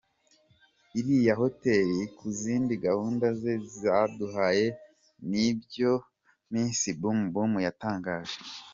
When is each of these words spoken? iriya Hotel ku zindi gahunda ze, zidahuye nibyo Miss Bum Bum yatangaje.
iriya 0.99 1.33
Hotel 1.41 1.89
ku 2.17 2.25
zindi 2.41 2.73
gahunda 2.85 3.27
ze, 3.41 3.53
zidahuye 3.71 4.67
nibyo 5.31 5.91
Miss 6.51 6.81
Bum 7.01 7.19
Bum 7.33 7.51
yatangaje. 7.67 8.35